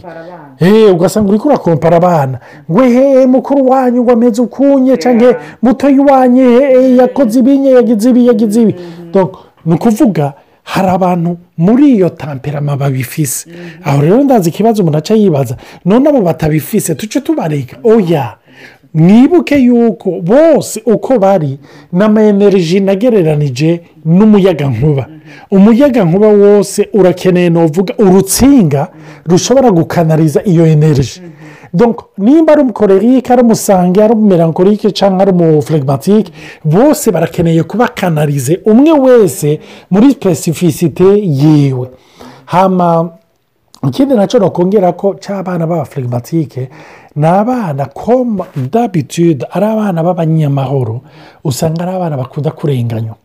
Eh, 0.59 0.93
ugasanga 0.95 1.29
uri 1.29 1.39
kurakompara 1.39 1.97
abana. 1.97 2.39
Ngo 2.71 2.81
he 2.83 3.25
mukuru 3.25 3.69
wanyu 3.69 4.03
ngo 4.03 4.11
ameze 4.11 4.41
ukunye 4.41 4.97
cyangwa 4.97 5.35
mutoya 5.61 6.01
wanyu 6.01 6.43
eh, 6.61 6.97
yakoze 6.97 7.39
ibinye 7.39 7.69
yagize 7.71 8.09
ibi 8.09 8.27
yagize 8.27 8.61
ibi. 8.61 8.75
Donc, 9.13 9.33
ni 9.65 9.73
ukuvuga 9.73 10.33
hari 10.63 10.87
abantu 10.89 11.37
muri 11.57 11.91
iyo 11.95 12.09
tamperama 12.09 12.77
babifise. 12.77 13.49
Aho 13.83 14.01
rero 14.01 14.23
ndazi 14.23 14.49
ikibazo 14.49 14.81
umuntu 14.81 14.97
aca 14.97 15.13
yibaza 15.13 15.55
none 15.85 16.09
abo 16.09 16.21
batabifise 16.21 16.95
tuce 16.95 17.21
tubareka. 17.21 17.77
Oya 17.83 18.35
mwibuke 18.93 19.55
yuko 19.57 20.11
bose 20.21 20.81
uko 20.85 21.19
bari 21.19 21.59
ni 21.93 22.03
amayeneriji 22.03 22.79
nagereranije 22.79 23.81
n'umuyagankuba. 24.05 25.07
Umuyagankuba 25.51 26.27
wose 26.27 26.89
urakeneye 26.93 27.49
nuvuga 27.49 27.93
urutsinga 27.97 28.87
rushobora 29.25 29.71
gukanariza 29.71 30.41
iyo 30.45 30.65
eneriji 30.67 31.21
Donc, 31.73 32.01
nimba 32.17 32.53
ari 32.53 32.61
umukorerike 32.61 33.33
ari 33.33 33.41
umusange 33.41 34.03
ari 34.03 34.13
umumerankorike 34.13 34.91
cyangwa 34.91 35.21
ari 35.21 35.31
umuflegimatike 35.31 36.31
bose 36.65 37.11
barakeneye 37.11 37.63
kuba 37.63 37.87
kanarize 37.87 38.59
umwe 38.65 38.91
wese 38.91 39.59
muri 39.91 40.09
sipesifisite 40.09 41.03
yiwe. 41.23 41.87
Hama 42.45 43.09
ikindi 43.87 44.15
na 44.15 44.27
cyo 44.27 44.39
nakongera 44.39 44.91
ko 44.91 45.15
cy'abana 45.15 45.67
b'abaflegimatike 45.67 46.69
ni 47.15 47.27
abana 47.27 47.85
koma 47.85 48.45
dabitude 48.55 49.45
ari 49.51 49.65
abana 49.65 50.03
b'abanyamahoro 50.03 51.01
usanga 51.43 51.83
ari 51.87 51.91
abana 51.95 52.17
bakunda 52.17 52.51
kurenganywa. 52.51 53.15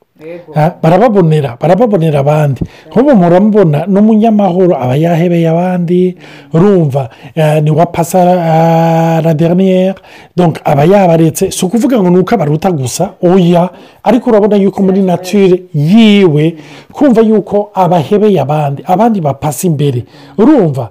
Barababonera 0.82 1.58
barababonera 1.60 2.20
abandi 2.20 2.60
nk'ubu 2.86 3.16
muramubona 3.16 3.86
n'umunyamahoro 3.86 4.78
aba 4.78 4.94
yahebeye 4.94 5.48
abandi 5.50 6.14
urumva 6.54 7.10
eh, 7.34 7.62
ni 7.62 7.70
wa 7.70 7.86
pasa 7.86 8.22
ah, 8.22 9.20
la 9.22 9.34
dernière. 9.34 9.94
Donc 10.36 10.60
aba 10.64 10.84
yabaretse 10.84 11.50
si 11.50 11.64
ukuvuga 11.64 11.98
ngo 11.98 12.10
ni 12.10 12.18
uko 12.18 12.34
abaruta 12.34 12.70
gusa 12.70 13.14
oya 13.22 13.70
ariko 14.04 14.30
urabona 14.30 14.56
yuko 14.56 14.82
muri 14.82 15.02
nature 15.02 15.62
yiwe 15.74 16.56
kumva 16.92 17.20
yuko 17.20 17.70
abahebeye 17.74 18.40
abandi 18.40 18.82
abandi 18.86 19.20
bapasa 19.20 19.66
imbere. 19.66 20.04
Urumva 20.38 20.90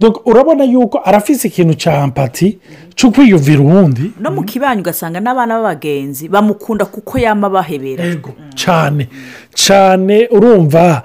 donc 0.00 0.26
urabona 0.26 0.64
yuko 0.64 1.00
arafise 1.04 1.48
ikintu 1.48 1.74
cya 1.74 2.02
ampati 2.02 2.58
cyo 2.94 3.10
kwiyumvira 3.10 3.60
uwundi. 3.60 4.12
No 4.20 4.30
mu 4.30 4.42
kibanyi 4.44 4.80
ugasanga 4.80 5.20
n'abana 5.20 5.60
b'abagenzi 5.60 6.28
bamukunda 6.28 6.84
kuko 6.84 7.18
yama 7.18 7.50
bahebera 7.50 8.04
yego 8.04 8.32
cyane 8.56 9.08
cyane 9.54 10.26
urumva 10.32 11.02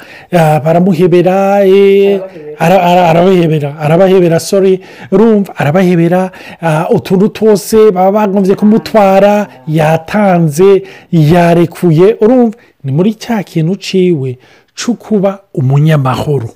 baramuhebera 0.64 1.66
eh, 1.68 2.20
ara- 2.60 2.82
ara- 2.84 3.10
arabahebera 3.10 3.76
arabahebera 3.80 4.40
sorry 4.40 4.80
urumva 5.12 5.54
arabahebera 5.58 6.32
ah, 6.62 6.88
utuntu 6.90 7.30
twose 7.30 7.92
baba 7.92 8.12
bagombye 8.28 8.56
kumutwara 8.56 9.48
yatanze 9.68 10.84
yarekuye 11.12 12.16
urumva 12.22 12.58
ni 12.84 12.92
muri 12.92 13.14
cya 13.14 13.44
kintu 13.44 13.76
ciwe 13.76 14.38
cyo 14.76 14.94
kuba 14.94 15.40
umunyamahoro. 15.54 16.50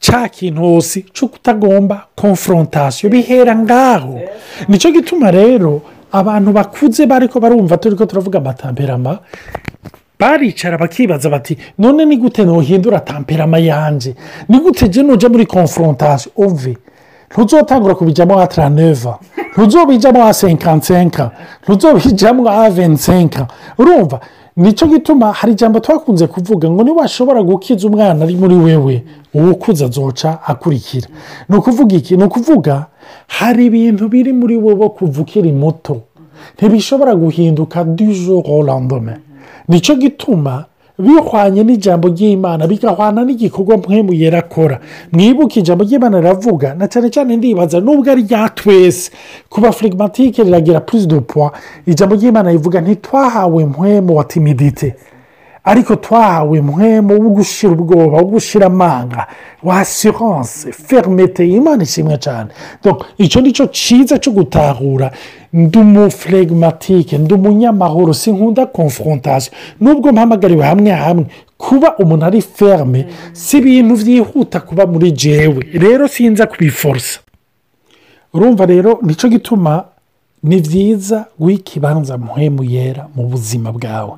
Cya 0.00 0.28
kintu 0.28 0.60
hose 0.60 1.04
cyo 1.14 1.28
kutagomba 1.28 2.06
konforontasiyo 2.16 3.10
bihera 3.12 3.54
ngaho. 3.56 4.18
Nicyo 4.68 4.90
gituma 4.90 5.30
rero 5.30 5.82
abantu 6.12 6.52
bakuze 6.52 7.06
bariko 7.06 7.38
barumva 7.40 7.76
turi 7.78 7.94
ko 7.96 8.06
turavuga 8.06 8.38
amatamperama 8.38 9.18
baricara 10.22 10.78
bakibaza 10.78 11.30
bati 11.30 11.56
none 11.78 12.04
ni 12.04 12.16
gute 12.16 12.44
ntuhindura 12.44 13.00
tamperama 13.00 13.58
yanjye 13.58 14.14
ni 14.48 14.58
gute 14.60 14.88
jya 14.88 15.02
nujya 15.02 15.28
muri 15.28 15.46
konforontasiyo 15.46 16.32
uve 16.36 16.76
ntuzotangura 17.30 17.94
kubijyamo 17.94 18.38
ha 18.38 18.46
taraneva 18.46 19.18
ntuzobijyamo 19.52 20.20
ha 20.22 20.32
senkansenka 20.32 21.30
ntuzobijyamo 21.62 22.44
ha 22.48 22.70
vensenka 22.70 23.46
urumva 23.78 24.20
ni 24.56 24.72
cyo 24.72 24.86
gituma 24.86 25.32
hari 25.32 25.52
ijambo 25.52 25.80
twakunze 25.80 26.26
kuvuga 26.26 26.70
ngo 26.70 26.82
niba 26.84 27.00
washobora 27.00 27.42
gukiza 27.42 27.88
umwana 27.88 28.24
ari 28.24 28.36
muri 28.36 28.54
wewe. 28.54 29.04
Uwo 29.34 29.50
ukuze 29.50 29.84
azoca 29.84 30.38
akurikira 30.46 31.08
ni 31.48 31.56
ukuvuga 31.56 31.96
iki? 31.96 32.16
Ni 32.16 32.24
ukuvuga 32.24 32.86
hari 33.26 33.66
ibintu 33.66 34.08
biri 34.08 34.32
muri 34.32 34.56
wowe 34.56 34.88
kuva 34.88 35.22
ukiri 35.22 35.52
muto 35.52 36.00
ntibishobora 36.56 37.14
guhinduka 37.14 37.80
au 37.80 38.62
lendemain. 38.62 39.31
Ni 39.68 39.80
cyo 39.80 39.94
gituma 39.94 40.64
bihwanye 40.98 41.64
n'ijambo 41.64 42.08
ry'imana 42.08 42.66
bigahwana 42.66 43.24
n'igikorwa 43.24 43.76
mpemu 43.76 44.12
yera 44.12 44.38
akora. 44.38 44.80
Mwibuke 45.12 45.60
ijambo 45.60 45.84
ry'imana 45.84 46.20
riravuga 46.20 46.74
na 46.74 46.88
cyane 46.88 47.10
cyane 47.10 47.36
ndibaza 47.36 47.80
nubwo 47.80 48.10
ari 48.12 48.22
rya 48.22 48.48
twese. 48.48 49.10
Kuba 49.48 49.72
firigimatike 49.72 50.42
riragira 50.44 50.80
purize 50.80 51.06
do 51.06 51.20
puwa 51.20 51.52
ijambo 51.86 52.14
ry'imana 52.14 52.50
rivuga 52.52 52.80
ntitwahawe 52.80 53.64
mpemu 53.66 54.16
wa 54.16 54.24
timidite 54.24 54.94
ariko 55.64 55.96
twahawe 55.96 56.60
mpemu 56.62 57.12
wo 57.22 57.28
gushyira 57.30 57.72
ubwoba 57.72 58.16
wo 58.18 58.24
gushyira 58.24 58.66
amanga 58.66 59.26
wa 59.62 59.78
asiranse 59.80 60.72
ferimete 60.72 61.48
imana 61.48 61.82
ishimwe 61.82 62.18
cyane. 62.18 62.50
Icyo 63.18 63.40
ni 63.40 63.52
cyo 63.52 63.66
cyiza 63.66 64.18
cyo 64.18 64.32
gutahura. 64.32 65.10
Ndi 65.52 65.78
umufirigimatike 65.78 67.18
ndi 67.18 67.34
umunyamahoro 67.34 68.14
sinkunda 68.14 68.66
konforontasiyo 68.66 69.54
nubwo 69.80 70.12
mpamagariwe 70.12 70.64
hamwe 70.64 70.90
hamwe 70.90 71.26
kuba 71.58 71.96
umuntu 71.98 72.24
ari 72.26 72.42
ferme 72.42 73.06
si 73.32 73.58
ibintu 73.58 73.94
byihuta 73.96 74.60
kuba 74.60 74.86
muri 74.86 75.12
jewe. 75.12 75.62
Rero 75.72 76.08
sinza 76.08 76.46
kubiforosa 76.46 77.20
urumva 78.34 78.66
rero 78.66 78.98
ni 79.02 79.14
cyo 79.14 79.28
gituma 79.28 79.84
ni 80.42 80.60
byiza 80.60 81.26
guha 81.38 81.52
ikibanza 81.52 82.18
muhemu 82.18 82.64
yera 82.64 83.06
mu 83.14 83.22
buzima 83.30 83.72
bwawe. 83.72 84.12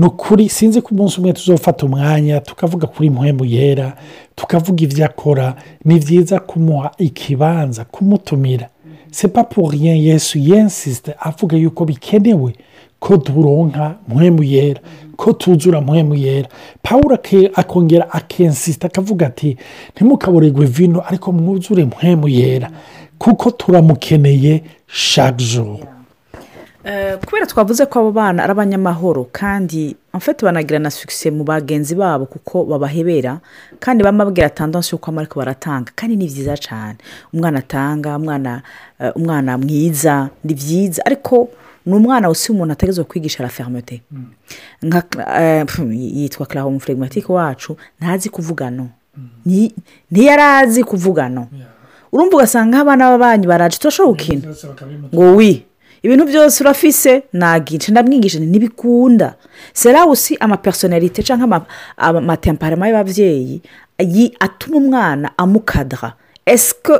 Ni 0.00 0.06
ukuri 0.06 0.48
sinzi 0.48 0.80
ko 0.82 0.88
umunsi 0.94 1.20
umwe 1.20 1.32
tuzofata 1.32 1.86
umwanya 1.86 2.40
tukavuga 2.40 2.86
kuri 2.86 3.10
muhemu 3.10 3.44
yera 3.44 3.96
tukavuga 4.34 4.84
ibyo 4.84 5.04
akora. 5.06 5.54
Ni 5.84 5.98
byiza 5.98 6.40
kumuha 6.40 6.90
ikibanza 6.98 7.84
kumutumira. 7.84 8.68
Sepa 9.10 9.46
rien 9.70 9.96
yesu 9.96 10.38
yensisite 10.38 11.14
avuga 11.20 11.56
yuko 11.56 11.84
bikenewe 11.84 12.54
ko 12.98 13.16
turonka 13.16 13.94
muhemu 14.08 14.42
yera 14.42 14.80
ko 15.16 15.32
tuzura 15.32 15.80
muhemu 15.80 16.14
yera 16.14 16.48
paul 16.82 17.18
akongera 17.54 18.10
akensisita 18.12 18.86
akavuga 18.86 19.26
ati 19.26 19.56
ntimukaburegwe 19.94 20.66
vino 20.66 21.02
ariko 21.08 21.32
mwuzure 21.32 21.84
muhemu 21.84 22.28
yera 22.28 22.70
kuko 23.18 23.50
turamukeneye 23.50 24.62
Eh, 25.82 25.99
kubera 27.26 27.46
twavuze 27.46 27.86
ko 27.86 27.98
abo 28.00 28.12
bana 28.12 28.42
ari 28.44 28.52
abanyamahoro 28.52 29.28
kandi 29.32 29.96
amfite 30.12 30.42
banagira 30.44 30.78
na 30.78 30.90
sukise 30.90 31.30
mu 31.30 31.44
bagenzi 31.44 31.94
babo 31.94 32.26
kuko 32.26 32.64
babahebera 32.64 33.40
kandi 33.80 34.04
bamabwira 34.04 34.48
tandansi 34.48 34.94
y'uko 34.96 35.12
ariko 35.18 35.38
baratanga. 35.38 35.92
Kandi 35.94 36.16
ni 36.16 36.26
byiza 36.26 36.56
cyane 36.56 36.96
umwana 37.32 37.58
atanga 37.58 38.16
umwana 38.16 38.62
eh, 39.00 39.12
umwana 39.16 39.58
mwiza 39.58 40.28
ni 40.44 40.54
byiza 40.54 41.02
ariko 41.06 41.48
ni 41.86 41.94
umwana 41.94 42.30
usi 42.30 42.52
umuntu 42.52 42.72
ategerezwa 42.72 43.04
kwigisha 43.04 43.42
la 43.42 43.48
fermete 43.48 44.00
nka 44.82 45.02
eh, 45.40 45.66
yitwa 45.92 46.46
clara 46.46 46.66
umufirigimatike 46.66 47.32
wacu 47.32 47.76
ntazi 48.00 48.28
kuvuga 48.28 48.70
no. 48.70 48.88
Ni- 49.46 49.74
ntiyari 50.10 50.42
azi 50.42 50.84
kuvuga 50.84 51.28
no. 51.28 51.48
Urumva 52.12 52.36
ugasanga 52.36 52.80
abana 52.80 53.10
b'abanyi 53.10 53.46
baraje. 53.46 53.78
Turashobora 53.78 54.12
gukina 54.12 54.42
ngo 55.14 55.36
wi 55.36 55.62
ibintu 56.02 56.24
byose 56.26 56.62
urafise 56.64 57.22
nagice 57.32 57.92
ndamwigisha 57.92 58.38
nti 58.38 58.46
ntibikunda. 58.46 59.34
Sera 59.72 60.06
usi 60.06 60.36
amapersonalite 60.40 61.22
cyangwa 61.22 61.44
ama- 61.44 61.66
ama- 61.96 62.18
amatemparema 62.18 62.88
y'ababyeyi 62.88 63.62
yi- 63.98 64.32
atuma 64.40 64.76
umwana 64.76 65.30
amukadara 65.38 66.12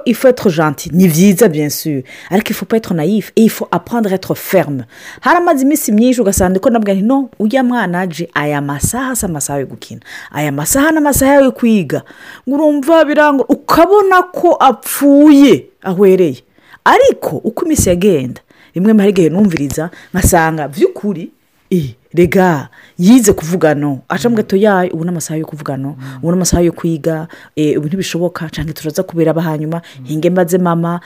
il 0.07 0.15
faut 0.15 0.29
être 0.29 0.49
gentil? 0.49 0.91
Ni 0.93 1.09
byiza 1.09 1.49
bien 1.49 1.71
sûr. 1.71 2.03
Ariko 2.31 2.51
il 2.51 2.55
faut 2.55 2.67
pas 2.69 2.77
être 2.77 2.95
naïf 2.95 3.33
et 3.35 3.43
il 3.43 3.51
faut 3.51 3.67
apprendre 3.73 4.09
à 4.13 4.15
être 4.15 4.35
ferme. 4.37 4.85
Haramaze 5.23 5.63
iminsi 5.63 5.91
myinshi 5.93 6.21
ugasanga 6.21 6.61
ko 6.61 6.71
nabwo 6.71 6.93
nti 6.95 7.03
no 7.03 7.31
ujya 7.39 7.65
mwana 7.65 8.01
aje 8.01 8.29
aya 8.35 8.61
masaha 8.61 9.17
si 9.17 9.25
amasaha 9.27 9.59
yo 9.61 9.67
gukina. 9.67 10.01
Aya 10.31 10.53
masaha 10.53 10.93
ni 10.93 10.99
amasaha 10.99 11.35
yo 11.43 11.53
kwiga. 11.53 12.03
Ngo 12.49 12.55
urumva 12.57 13.05
biranga 13.05 13.45
ukabona 13.49 14.23
ko 14.23 14.55
apfuye 14.61 15.67
ahwereye 15.83 16.43
ariko 16.85 17.37
uko 17.45 17.65
iminsi 17.65 17.89
yagenda 17.89 18.41
rimwe 18.75 18.93
hari 18.99 19.11
igihe 19.11 19.29
numviriza 19.29 19.91
nkasanga 20.15 20.69
by'ukuri 20.69 21.31
eh, 21.71 21.95
rega 22.15 22.69
yize 22.99 23.33
kuvuga 23.33 23.75
no. 23.75 24.01
Aca 24.09 24.29
mu 24.29 24.37
gato 24.37 24.57
yayo 24.57 24.91
ubu 24.93 25.05
ni 25.05 25.11
amasaha 25.11 25.39
yo 25.39 25.47
kuvuga 25.47 25.77
no. 25.77 25.97
Ubu 26.19 26.31
ni 26.33 26.37
amasaha 26.37 26.63
yo 26.63 26.73
kwiga 26.73 27.29
eh, 27.57 27.79
ubu 27.79 27.87
ntibishoboka 27.87 28.51
cyangwa 28.51 28.75
turaza 28.75 29.03
kubera 29.03 29.31
aba 29.31 29.43
hanyuma. 29.43 29.83
Hinge 30.05 30.31
mbaze 30.31 30.59
mama. 30.59 31.01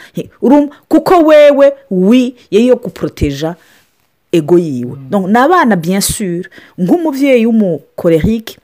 Kuko 0.88 1.18
wewe 1.18 1.72
wi 1.90 2.34
yo 2.50 2.76
guporoteja 2.76 3.54
ego 4.32 4.58
yiwe. 4.58 4.96
Donc, 5.10 5.28
ni 5.28 5.38
abana 5.38 5.76
bien 5.76 6.00
sûr. 6.00 6.44
Nk'umubyeyi 6.78 7.46
w'umukorerike 7.46 8.56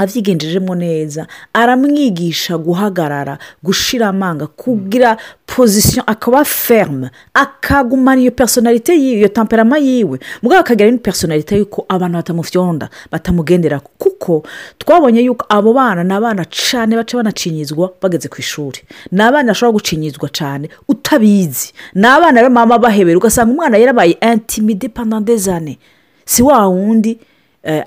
abyigenjejemo 0.00 0.74
neza 0.74 1.26
aramwigisha 1.52 2.58
guhagarara 2.58 3.38
gushira 3.62 4.08
amanga 4.08 4.46
kugira 4.46 5.16
pozisiyo 5.46 6.02
akaba 6.06 6.44
ferme 6.44 7.10
akagumana 7.34 8.20
iyo 8.20 8.30
personalite 8.30 8.94
iyo 8.96 9.28
tamperama 9.28 9.78
yiwe. 9.78 10.18
Mugabo 10.42 10.60
akagira 10.60 10.90
n'ipesonalite 10.90 11.56
y'uko 11.58 11.84
abantu 11.88 12.16
batamufyonda 12.16 12.88
batamugendera 13.12 13.80
kuko 13.80 14.42
twabonye 14.78 15.20
yuko 15.20 15.44
abo 15.48 15.72
bana 15.72 16.04
ni 16.04 16.12
abana 16.14 16.44
cyane 16.44 16.96
baca 16.96 17.16
banacinyizwa 17.16 17.92
bageze 18.02 18.28
ku 18.28 18.36
ishuri 18.40 18.80
ni 19.12 19.22
abana 19.22 19.52
bashobora 19.52 19.72
gucinyizwa 19.72 20.28
cyane 20.32 20.68
utabizi. 20.88 21.72
Ni 21.94 22.06
abana 22.06 22.50
mama 22.50 22.78
bahebera 22.78 23.18
ugasanga 23.18 23.52
umwana 23.52 23.76
yarabaye 23.78 24.16
intimide 24.20 24.88
années. 25.50 25.78
Si 26.24 26.42
wa 26.42 26.66
wundi 26.68 27.18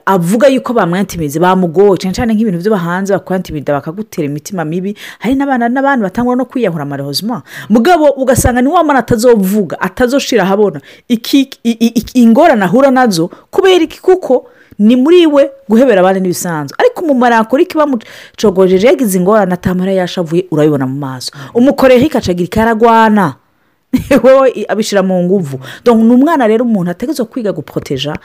avuga 0.05 0.47
yuko 0.47 0.73
bamwantimize 0.73 1.39
bamugoye. 1.39 1.97
Cyane 1.97 2.13
cyane 2.15 2.33
nk'ibintu 2.33 2.59
byo 2.61 2.71
bahanze 2.71 3.13
bakwantimida 3.13 3.73
bakagutera 3.73 4.25
imitima 4.27 4.65
mibi. 4.65 4.95
Hari 5.19 5.35
n'abana 5.35 5.69
n'abandi 5.69 6.03
batangwa 6.03 6.35
no 6.35 6.45
kwiyahura 6.45 6.83
amarehozima 6.83 7.41
mugabo 7.69 8.09
ugasanga 8.09 8.61
ni 8.61 8.67
wa 8.69 8.83
mwana 8.83 8.99
atazovuga 8.99 9.81
atazoshira 9.81 10.43
ahabona. 10.43 10.81
Ingorane 12.13 12.63
ahura 12.65 12.91
na 12.91 13.07
zo 13.07 13.27
kubera 13.51 13.83
iki? 13.83 14.01
Kuko 14.01 14.45
ni 14.79 14.95
muri 14.95 15.25
we 15.27 15.49
guhebera 15.69 16.01
abandi 16.01 16.19
n'ibisanzwe. 16.19 16.75
Ariko 16.79 17.01
umumaro 17.05 17.35
yakora 17.35 17.61
iki 17.63 17.77
bamucogojeje 17.77 18.87
yagize 18.87 19.17
ingorane 19.17 19.53
atamara 19.53 19.91
yashavuye 19.91 20.45
urabibona 20.51 20.85
mu 20.87 20.95
maso. 20.99 21.31
Umukorera 21.53 22.05
ikacagira 22.05 22.45
ikaragwana 22.45 23.35
wowe 24.23 24.65
abishyira 24.67 25.03
mu 25.03 25.23
nguvu. 25.23 25.59
Ni 25.85 25.91
umwana 25.91 26.47
rero 26.47 26.65
umuntu 26.65 26.91
ategerezwa 26.91 27.25
kwiga 27.25 27.51
guporoteja 27.53 28.15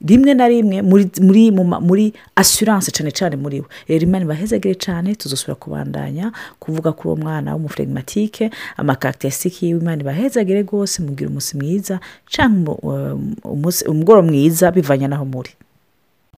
rimwe 0.00 0.34
na 0.34 0.48
rimwe 0.48 0.82
muri 0.82 1.50
muri 1.80 2.12
asiranse 2.36 2.90
cyane 2.90 3.10
cyane 3.12 3.36
muri 3.36 3.60
we. 3.60 3.66
Rero 3.88 4.02
imana 4.08 4.24
ibahezagire 4.24 4.74
cyane 4.74 5.14
tuzasubira 5.14 5.54
kubandanya 5.54 6.32
kuvuga 6.58 6.92
kuri 6.92 7.08
uwo 7.08 7.16
mwana 7.16 7.52
w'umufirigimatike 7.54 8.50
amakarakiterisitike 8.76 9.66
yiwe. 9.66 9.80
Imana 9.80 10.00
ibahezagire 10.02 10.62
rwose 10.62 11.02
mubwira 11.02 11.28
umunsi 11.30 11.56
mwiza 11.56 12.00
cyangwa 12.28 12.74
umu- 12.74 13.36
umunsi- 13.44 13.84
umugoroba 13.88 14.28
mwiza 14.28 14.70
bivanye 14.72 15.08
n'aho 15.08 15.24
muri. 15.24 15.50